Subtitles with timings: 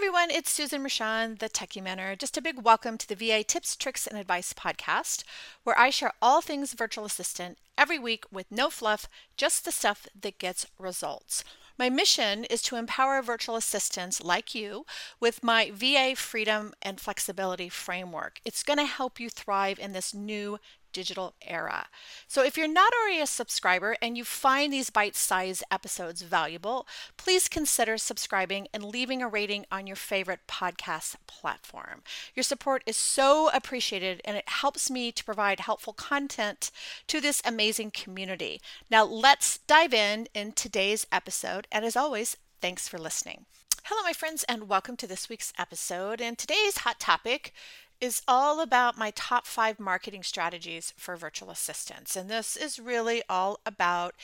[0.00, 2.16] everyone, it's Susan Rashan, the Techie Mentor.
[2.16, 5.24] Just a big welcome to the VA Tips, Tricks, and Advice podcast,
[5.62, 10.06] where I share all things virtual assistant every week with no fluff, just the stuff
[10.18, 11.44] that gets results.
[11.78, 14.86] My mission is to empower virtual assistants like you
[15.20, 18.40] with my VA freedom and flexibility framework.
[18.42, 20.58] It's going to help you thrive in this new
[20.92, 21.88] digital era.
[22.26, 26.86] So if you're not already a subscriber and you find these bite-sized episodes valuable,
[27.16, 32.02] please consider subscribing and leaving a rating on your favorite podcast platform.
[32.34, 36.70] Your support is so appreciated and it helps me to provide helpful content
[37.06, 38.60] to this amazing community.
[38.90, 43.46] Now let's dive in in today's episode and as always, thanks for listening.
[43.84, 46.20] Hello, my friends, and welcome to this week's episode.
[46.20, 47.52] And today's hot topic
[48.00, 52.16] is all about my top five marketing strategies for virtual assistants.
[52.16, 54.14] And this is really all about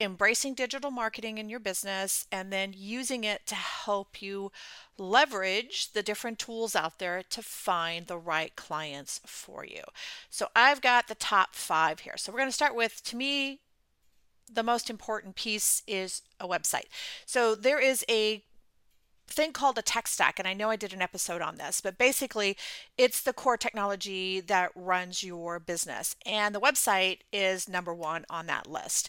[0.00, 4.52] embracing digital marketing in your business and then using it to help you
[4.96, 9.82] leverage the different tools out there to find the right clients for you.
[10.30, 12.16] So I've got the top five here.
[12.16, 13.60] So we're going to start with, to me,
[14.50, 16.86] the most important piece is a website.
[17.26, 18.44] So there is a
[19.28, 21.98] thing called a tech stack and i know i did an episode on this but
[21.98, 22.56] basically
[22.96, 28.46] it's the core technology that runs your business and the website is number one on
[28.46, 29.08] that list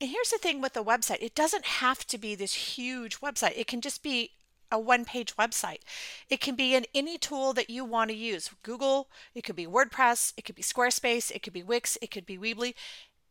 [0.00, 3.56] and here's the thing with the website it doesn't have to be this huge website
[3.56, 4.30] it can just be
[4.70, 5.80] a one page website.
[6.28, 9.66] It can be in any tool that you want to use Google, it could be
[9.66, 12.74] WordPress, it could be Squarespace, it could be Wix, it could be Weebly.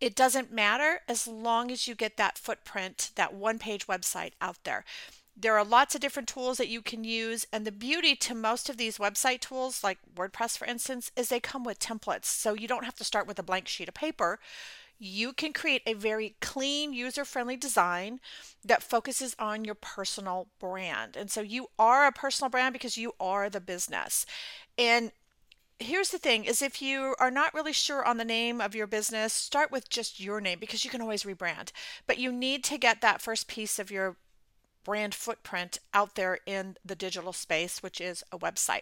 [0.02, 4.58] It doesn't matter as long as you get that footprint, that one page website out
[4.64, 4.86] there.
[5.40, 7.46] There are lots of different tools that you can use.
[7.54, 11.40] And the beauty to most of these website tools, like WordPress, for instance, is they
[11.40, 12.26] come with templates.
[12.26, 14.40] So you don't have to start with a blank sheet of paper.
[15.00, 18.20] You can create a very clean, user friendly design
[18.66, 21.16] that focuses on your personal brand.
[21.16, 24.26] And so you are a personal brand because you are the business.
[24.78, 25.14] And
[25.80, 28.88] here's the thing is if you are not really sure on the name of your
[28.88, 31.72] business start with just your name because you can always rebrand
[32.06, 34.18] but you need to get that first piece of your
[34.90, 38.82] brand footprint out there in the digital space, which is a website.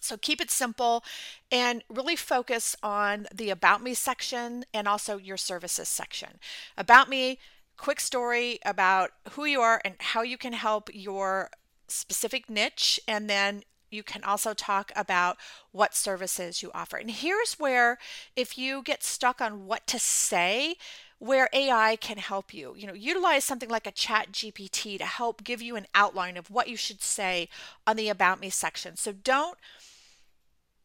[0.00, 1.04] So keep it simple
[1.52, 6.38] and really focus on the About Me section and also your services section.
[6.78, 7.38] About Me,
[7.76, 11.50] quick story about who you are and how you can help your
[11.86, 15.36] specific niche, and then you can also talk about
[15.72, 16.96] what services you offer.
[16.96, 17.98] And here's where,
[18.34, 20.76] if you get stuck on what to say,
[21.20, 22.74] where AI can help you.
[22.76, 26.50] You know, utilize something like a chat GPT to help give you an outline of
[26.50, 27.48] what you should say
[27.86, 28.96] on the about me section.
[28.96, 29.58] So don't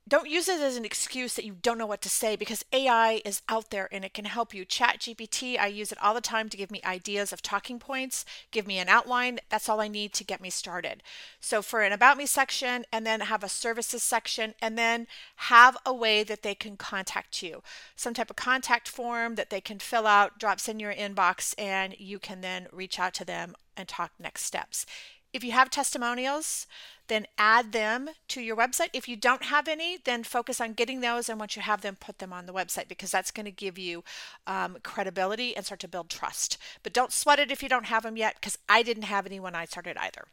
[0.07, 3.21] don't use it as an excuse that you don't know what to say because AI
[3.25, 4.63] is out there and it can help you.
[4.63, 8.23] Chat GPT, I use it all the time to give me ideas of talking points,
[8.51, 9.39] give me an outline.
[9.49, 11.01] That's all I need to get me started.
[11.39, 15.07] So for an about me section and then have a services section and then
[15.37, 17.63] have a way that they can contact you.
[17.95, 21.95] Some type of contact form that they can fill out, drops in your inbox and
[21.97, 24.85] you can then reach out to them and talk next steps.
[25.33, 26.65] If you have testimonials,
[27.07, 28.89] then add them to your website.
[28.93, 31.29] If you don't have any, then focus on getting those.
[31.29, 33.77] And once you have them, put them on the website because that's going to give
[33.77, 34.03] you
[34.47, 36.57] um, credibility and start to build trust.
[36.83, 39.39] But don't sweat it if you don't have them yet because I didn't have any
[39.39, 40.25] when I started either.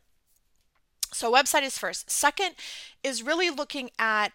[1.13, 2.11] So, website is first.
[2.11, 2.55] Second
[3.03, 4.33] is really looking at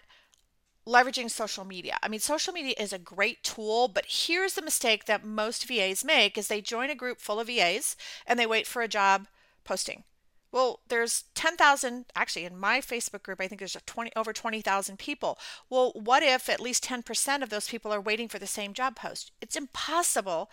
[0.87, 1.97] leveraging social media.
[2.01, 6.03] I mean, social media is a great tool, but here's the mistake that most VAs
[6.03, 9.27] make is they join a group full of VAs and they wait for a job
[9.65, 10.03] posting.
[10.57, 15.37] Well, there's 10,000 actually in my Facebook group I think there's 20 over 20,000 people.
[15.69, 18.95] Well, what if at least 10% of those people are waiting for the same job
[18.95, 19.31] post?
[19.39, 20.49] It's impossible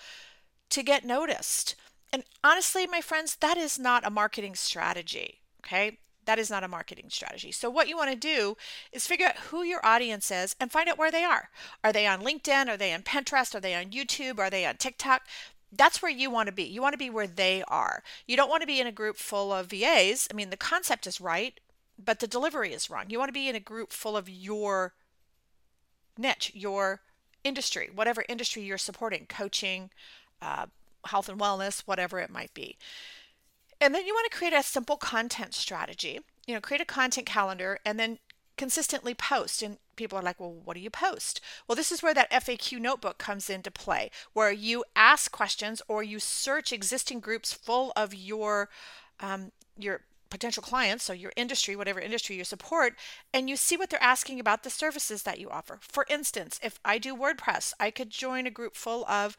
[0.68, 1.74] to get noticed.
[2.12, 6.00] And honestly, my friends, that is not a marketing strategy, okay?
[6.26, 7.50] That is not a marketing strategy.
[7.50, 8.58] So, what you want to do
[8.92, 11.48] is figure out who your audience is and find out where they are.
[11.82, 12.68] Are they on LinkedIn?
[12.68, 13.54] Are they on Pinterest?
[13.54, 14.38] Are they on YouTube?
[14.38, 15.22] Are they on TikTok?
[15.76, 16.64] That's where you want to be.
[16.64, 18.02] You want to be where they are.
[18.26, 20.28] You don't want to be in a group full of VAs.
[20.30, 21.58] I mean, the concept is right,
[22.02, 23.06] but the delivery is wrong.
[23.08, 24.94] You want to be in a group full of your
[26.16, 27.00] niche, your
[27.42, 29.90] industry, whatever industry you're supporting, coaching,
[30.40, 30.66] uh,
[31.06, 32.78] health and wellness, whatever it might be.
[33.80, 36.20] And then you want to create a simple content strategy.
[36.46, 38.18] You know, create a content calendar and then
[38.56, 39.62] consistently post.
[39.62, 41.40] And people are like, well, what do you post?
[41.66, 46.02] Well, this is where that FAQ notebook comes into play, where you ask questions or
[46.02, 48.68] you search existing groups full of your
[49.20, 50.02] um, your
[50.34, 52.94] potential clients, so your industry, whatever industry you support,
[53.32, 55.78] and you see what they're asking about the services that you offer.
[55.80, 59.36] For instance, if I do WordPress, I could join a group full of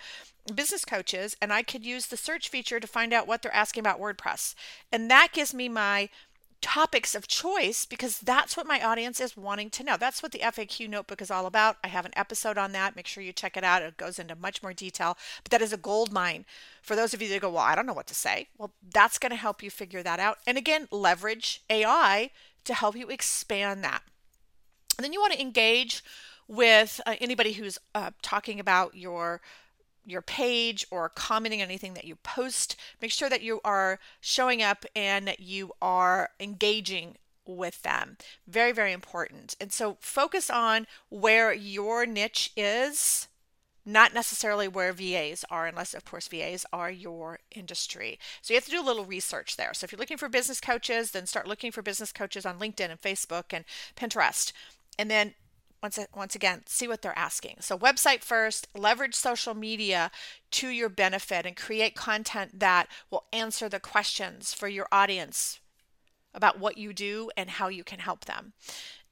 [0.54, 3.82] business coaches and I could use the search feature to find out what they're asking
[3.82, 4.56] about WordPress.
[4.90, 6.08] And that gives me my
[6.66, 9.98] topics of choice because that's what my audience is wanting to know.
[9.98, 11.78] That's what the FAQ notebook is all about.
[11.84, 12.96] I have an episode on that.
[12.96, 13.84] Make sure you check it out.
[13.84, 16.44] It goes into much more detail, but that is a gold mine
[16.82, 18.48] for those of you that go, Well, I don't know what to say.
[18.58, 20.40] Well, that's going to help you figure that out.
[20.48, 22.32] And again, leverage AI
[22.64, 24.02] to help you expand that.
[24.98, 26.04] And then you want to engage
[26.48, 29.40] with uh, anybody who's uh, talking about your
[30.06, 32.76] your page or commenting on anything that you post.
[33.02, 37.18] Make sure that you are showing up and that you are engaging
[37.48, 38.18] with them.
[38.48, 39.56] Very, very important.
[39.60, 43.28] And so focus on where your niche is,
[43.86, 48.20] not necessarily where VAs are, unless, of course, VAs are your industry.
[48.42, 49.76] So you have to do a little research there.
[49.76, 52.90] So if you're looking for business coaches, then start looking for business coaches on LinkedIn
[52.90, 53.64] and Facebook and
[53.96, 54.52] Pinterest.
[54.98, 55.36] And then
[55.82, 60.12] once once again see what they're asking so website first leverage social media
[60.52, 65.60] to your benefit and create content that will answer the questions for your audience
[66.34, 68.54] about what you do and how you can help them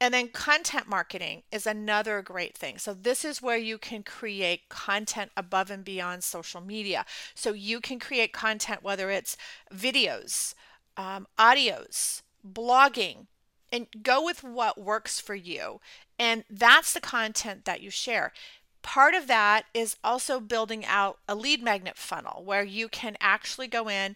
[0.04, 2.78] and then content marketing is another great thing.
[2.78, 7.06] So, this is where you can create content above and beyond social media.
[7.36, 9.38] So, you can create content, whether it's
[9.74, 10.56] videos,
[10.98, 13.28] um, audios, blogging,
[13.72, 15.80] and go with what works for you.
[16.20, 18.32] And that's the content that you share.
[18.82, 23.68] Part of that is also building out a lead magnet funnel where you can actually
[23.68, 24.16] go in,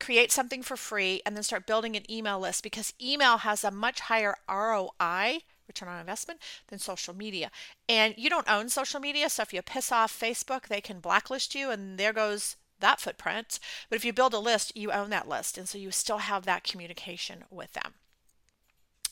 [0.00, 3.70] create something for free, and then start building an email list because email has a
[3.70, 7.50] much higher ROI return on investment than social media.
[7.88, 11.54] And you don't own social media, so if you piss off Facebook, they can blacklist
[11.54, 13.58] you and there goes that footprint.
[13.88, 16.44] But if you build a list, you own that list and so you still have
[16.44, 17.94] that communication with them.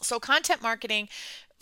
[0.02, 1.08] So, content marketing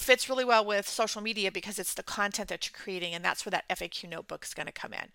[0.03, 3.45] fits really well with social media because it's the content that you're creating, and that's
[3.45, 5.09] where that FAQ notebook is going to come in.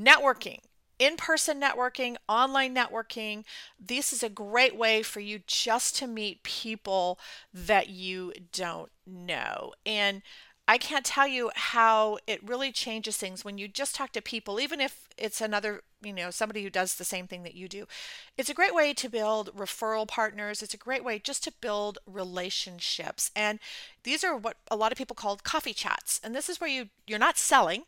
[0.00, 0.60] Networking.
[0.98, 3.44] In person networking, online networking,
[3.78, 7.20] this is a great way for you just to meet people
[7.54, 9.74] that you don't know.
[9.86, 10.22] And
[10.68, 14.60] I can't tell you how it really changes things when you just talk to people,
[14.60, 17.86] even if it's another, you know, somebody who does the same thing that you do.
[18.36, 20.62] It's a great way to build referral partners.
[20.62, 23.30] It's a great way just to build relationships.
[23.34, 23.60] And
[24.04, 26.20] these are what a lot of people call coffee chats.
[26.22, 27.84] And this is where you you're not selling,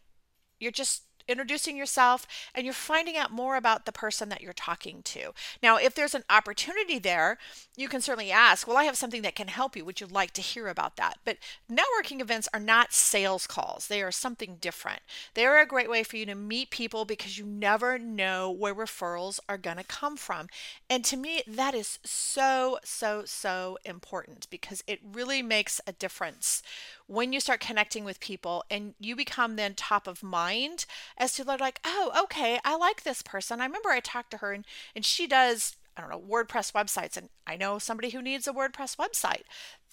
[0.59, 5.03] you're just introducing yourself and you're finding out more about the person that you're talking
[5.03, 5.33] to.
[5.63, 7.39] Now, if there's an opportunity there,
[7.77, 9.85] you can certainly ask, Well, I have something that can help you.
[9.85, 11.19] Would you like to hear about that?
[11.25, 11.39] But
[11.71, 15.01] networking events are not sales calls, they are something different.
[15.35, 18.75] They are a great way for you to meet people because you never know where
[18.75, 20.49] referrals are going to come from.
[20.89, 26.63] And to me, that is so, so, so important because it really makes a difference
[27.11, 30.87] when you start connecting with people and you become then top of mind
[31.19, 33.61] as to like, oh, okay, I like this person.
[33.61, 34.65] I remember I talked to her and,
[34.95, 37.17] and she does, I don't know, WordPress websites.
[37.17, 39.43] And I know somebody who needs a WordPress website.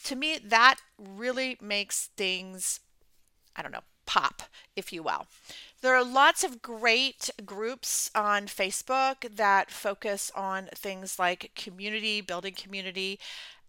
[0.04, 2.82] To me, that really makes things,
[3.56, 4.44] I don't know, pop,
[4.76, 5.26] if you will.
[5.82, 12.54] There are lots of great groups on Facebook that focus on things like community, building
[12.54, 13.20] community.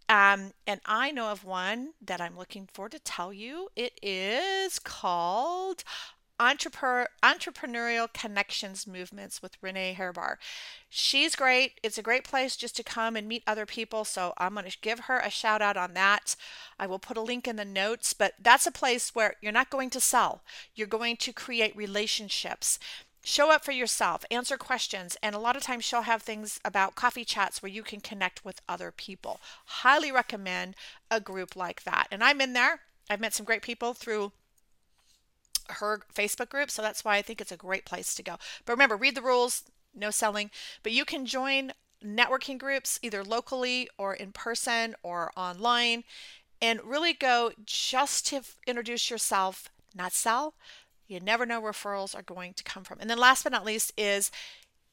[0.09, 3.69] Um, and I know of one that I'm looking for to tell you.
[3.77, 5.85] It is called
[6.41, 10.37] Entrepreneur, Entrepreneurial Connections Movements with Renee Herbar.
[10.89, 11.81] She's great.
[11.83, 14.05] It's a great place just to come and meet other people.
[14.05, 16.37] So I'm going to give her a shout out on that.
[16.79, 19.69] I will put a link in the notes, but that's a place where you're not
[19.69, 20.43] going to sell,
[20.75, 22.79] you're going to create relationships
[23.25, 26.95] show up for yourself, answer questions, and a lot of times she'll have things about
[26.95, 29.41] coffee chats where you can connect with other people.
[29.67, 30.75] Highly recommend
[31.11, 32.09] a group like that.
[32.11, 32.81] And I'm in there.
[33.11, 34.33] I've met some great people through
[35.71, 38.37] her Facebook group, so that's why I think it's a great place to go.
[38.65, 40.51] But remember, read the rules, no selling,
[40.83, 41.73] but you can join
[42.05, 46.05] networking groups either locally or in person or online
[46.61, 50.55] and really go just to introduce yourself, not sell,
[51.09, 53.01] you never know where referrals are going to come from.
[53.01, 54.31] And then last but not least is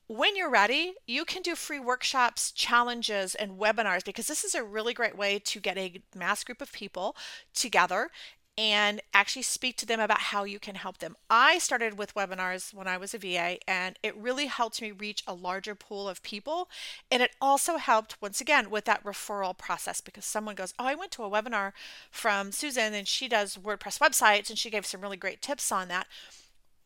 [0.07, 4.63] when you're ready, you can do free workshops, challenges, and webinars because this is a
[4.63, 7.15] really great way to get a mass group of people
[7.53, 8.09] together
[8.57, 11.15] and actually speak to them about how you can help them.
[11.29, 15.23] I started with webinars when I was a VA, and it really helped me reach
[15.27, 16.69] a larger pool of people.
[17.11, 20.95] And it also helped, once again, with that referral process because someone goes, Oh, I
[20.95, 21.73] went to a webinar
[22.09, 25.89] from Susan, and she does WordPress websites, and she gave some really great tips on
[25.89, 26.07] that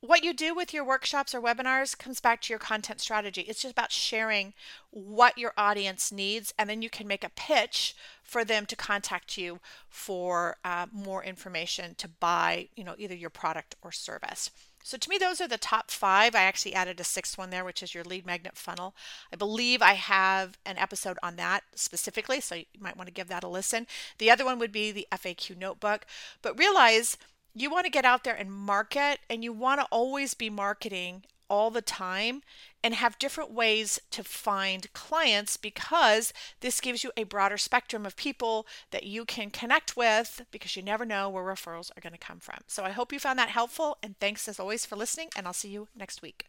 [0.01, 3.41] what you do with your workshops or webinars comes back to your content strategy.
[3.41, 4.53] It's just about sharing
[4.91, 9.37] what your audience needs, and then you can make a pitch for them to contact
[9.37, 14.51] you for uh, more information to buy, you know, either your product or service.
[14.81, 16.33] So to me, those are the top five.
[16.33, 18.95] I actually added a sixth one there, which is your lead magnet funnel.
[19.31, 23.27] I believe I have an episode on that specifically, so you might want to give
[23.27, 23.87] that a listen.
[24.17, 26.05] The other one would be the FAQ notebook.
[26.41, 27.17] But realize
[27.53, 31.23] you want to get out there and market, and you want to always be marketing
[31.49, 32.41] all the time
[32.83, 38.15] and have different ways to find clients because this gives you a broader spectrum of
[38.15, 42.19] people that you can connect with because you never know where referrals are going to
[42.19, 42.59] come from.
[42.67, 45.53] So I hope you found that helpful and thanks as always for listening and I'll
[45.53, 46.48] see you next week.